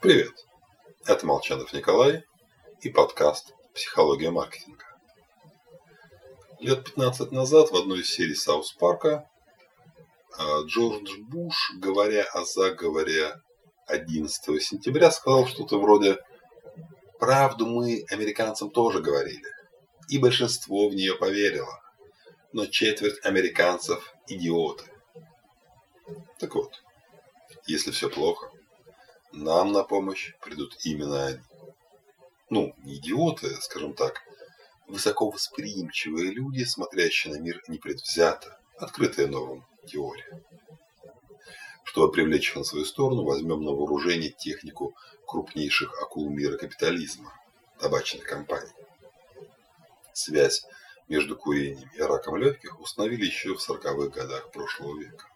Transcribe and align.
Привет! 0.00 0.46
Это 1.06 1.26
Молчанов 1.26 1.72
Николай 1.72 2.22
и 2.82 2.88
подкаст 2.88 3.52
«Психология 3.74 4.30
маркетинга». 4.30 4.84
Лет 6.60 6.84
15 6.84 7.32
назад 7.32 7.72
в 7.72 7.76
одной 7.76 8.02
из 8.02 8.08
серий 8.08 8.36
Саус 8.36 8.74
Парка 8.74 9.28
а, 10.38 10.60
Джордж 10.66 11.18
Буш, 11.22 11.72
говоря 11.78 12.22
о 12.32 12.44
заговоре 12.44 13.40
11 13.88 14.62
сентября, 14.62 15.10
сказал 15.10 15.48
что-то 15.48 15.80
вроде 15.80 16.18
«Правду 17.18 17.66
мы 17.66 18.04
американцам 18.12 18.70
тоже 18.70 19.00
говорили, 19.00 19.50
и 20.08 20.18
большинство 20.18 20.88
в 20.88 20.94
нее 20.94 21.16
поверило, 21.16 21.80
но 22.52 22.66
четверть 22.66 23.18
американцев– 23.24 24.14
идиоты». 24.28 24.84
Так 26.38 26.54
вот, 26.54 26.70
если 27.66 27.90
все 27.90 28.08
плохо, 28.08 28.48
нам 29.32 29.72
на 29.72 29.84
помощь 29.84 30.34
придут 30.40 30.76
именно 30.84 31.26
они. 31.26 31.40
Ну, 32.50 32.74
не 32.78 32.96
идиоты, 32.96 33.48
скажем 33.60 33.94
так, 33.94 34.22
высоко 34.86 35.30
восприимчивые 35.30 36.30
люди, 36.30 36.64
смотрящие 36.64 37.34
на 37.34 37.38
мир 37.38 37.62
непредвзято, 37.68 38.58
открытые 38.76 39.28
новым 39.28 39.66
теориям. 39.86 40.42
Чтобы 41.84 42.12
привлечь 42.12 42.50
их 42.50 42.56
на 42.56 42.64
свою 42.64 42.84
сторону, 42.84 43.24
возьмем 43.24 43.62
на 43.62 43.72
вооружение 43.72 44.30
технику 44.30 44.94
крупнейших 45.26 46.02
акул 46.02 46.30
мира 46.30 46.56
капитализма– 46.56 47.32
табачных 47.78 48.24
компаний. 48.24 48.72
Связь 50.12 50.66
между 51.08 51.36
курением 51.36 51.88
и 51.96 52.00
раком 52.00 52.36
легких 52.36 52.80
установили 52.80 53.24
еще 53.24 53.54
в 53.54 53.70
40-х 53.70 54.08
годах 54.08 54.50
прошлого 54.50 54.98
века. 54.98 55.26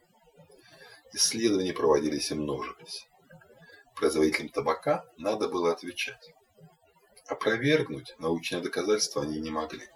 Исследования 1.12 1.72
проводились 1.72 2.30
и 2.30 2.34
множились. 2.34 3.06
Производителям 4.02 4.48
табака 4.48 5.04
надо 5.16 5.46
было 5.46 5.70
отвечать. 5.70 6.34
Опровергнуть 7.28 8.16
научные 8.18 8.60
доказательства 8.60 9.22
они 9.22 9.38
не 9.38 9.52
могли. 9.52 9.88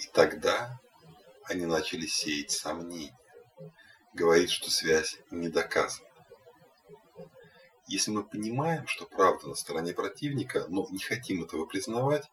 И 0.00 0.08
тогда 0.12 0.80
они 1.44 1.64
начали 1.64 2.06
сеять 2.06 2.50
сомнения, 2.50 3.16
говорить, 4.14 4.50
что 4.50 4.68
связь 4.68 5.16
не 5.30 5.48
доказана. 5.48 6.08
Если 7.86 8.10
мы 8.10 8.24
понимаем, 8.24 8.88
что 8.88 9.06
правда 9.06 9.46
на 9.46 9.54
стороне 9.54 9.94
противника, 9.94 10.66
но 10.68 10.88
не 10.90 10.98
хотим 10.98 11.44
этого 11.44 11.66
признавать, 11.66 12.28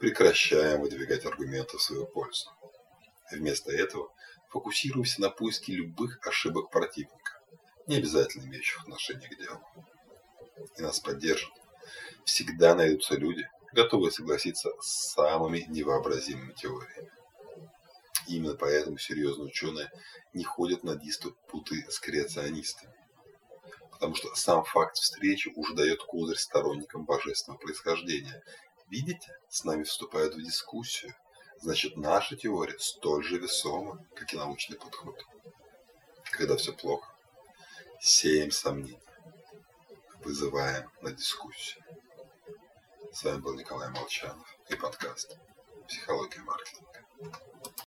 прекращаем 0.00 0.80
выдвигать 0.80 1.24
аргументы 1.24 1.76
в 1.78 1.82
свою 1.82 2.04
пользу. 2.06 2.50
Вместо 3.30 3.70
этого 3.70 4.12
фокусируемся 4.48 5.20
на 5.20 5.30
поиске 5.30 5.72
любых 5.74 6.18
ошибок 6.26 6.68
противника, 6.70 7.37
не 7.88 7.96
обязательно 7.96 8.44
имеющих 8.44 8.80
отношение 8.80 9.28
к 9.28 9.38
делу. 9.38 9.60
И 10.76 10.82
нас 10.82 11.00
поддержат. 11.00 11.50
Всегда 12.24 12.74
найдутся 12.74 13.14
люди, 13.14 13.48
готовые 13.72 14.12
согласиться 14.12 14.70
с 14.80 15.12
самыми 15.12 15.64
невообразимыми 15.68 16.52
теориями. 16.52 17.10
Именно 18.26 18.54
поэтому 18.54 18.98
серьезные 18.98 19.46
ученые 19.46 19.90
не 20.34 20.44
ходят 20.44 20.84
на 20.84 20.96
диспуты 20.96 21.86
с 21.88 21.98
креационистами. 21.98 22.92
Потому 23.90 24.14
что 24.14 24.34
сам 24.34 24.64
факт 24.64 24.96
встречи 24.96 25.50
уже 25.56 25.74
дает 25.74 26.02
козырь 26.02 26.36
сторонникам 26.36 27.04
божественного 27.04 27.58
происхождения. 27.58 28.42
Видите, 28.88 29.36
с 29.48 29.64
нами 29.64 29.82
вступают 29.82 30.34
в 30.34 30.42
дискуссию– 30.42 31.14
значит 31.60 31.96
наша 31.96 32.36
теория 32.36 32.78
столь 32.78 33.24
же 33.24 33.38
весома, 33.38 34.04
как 34.14 34.32
и 34.32 34.36
научный 34.36 34.76
подход. 34.76 35.16
Когда 36.30 36.56
все 36.56 36.72
плохо, 36.72 37.12
сеем 38.00 38.50
сомнения, 38.50 39.00
вызываем 40.22 40.90
на 41.02 41.10
дискуссию. 41.10 41.82
С 43.12 43.24
вами 43.24 43.40
был 43.40 43.54
Николай 43.54 43.88
Молчанов 43.90 44.56
и 44.68 44.76
подкаст 44.76 45.36
«Психология 45.88 46.40
маркетинга». 46.42 47.04